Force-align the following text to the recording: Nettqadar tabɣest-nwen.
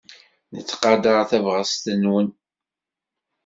Nettqadar 0.55 1.19
tabɣest-nwen. 1.29 2.27